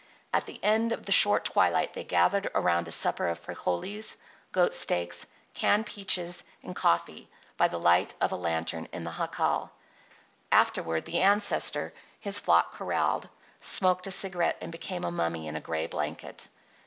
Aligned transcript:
At 0.33 0.47
the 0.47 0.59
end 0.63 0.91
of 0.93 1.05
the 1.05 1.11
short 1.11 1.45
twilight 1.45 1.93
they 1.93 2.03
gathered 2.03 2.49
around 2.55 2.87
a 2.87 2.91
supper 2.91 3.27
of 3.27 3.37
frijoles, 3.39 4.17
goat 4.51 4.73
steaks, 4.73 5.27
canned 5.53 5.85
peaches, 5.85 6.43
and 6.63 6.75
coffee, 6.75 7.29
by 7.55 7.67
the 7.67 7.77
light 7.77 8.15
of 8.19 8.31
a 8.31 8.35
lantern 8.35 8.87
in 8.93 9.03
the 9.03 9.13
jacal. 9.19 9.71
Afterward, 10.51 11.05
the 11.05 11.19
ancestor, 11.21 11.93
his 12.19 12.39
flock 12.39 12.73
corralled, 12.73 13.29
smoked 13.59 14.07
a 14.07 14.11
cigarette 14.11 14.57
and 14.59 14.71
became 14.71 15.03
a 15.03 15.11
mummy 15.11 15.47
in 15.47 15.55
a 15.55 15.61
grey 15.61 15.85
blanket. 15.85 16.49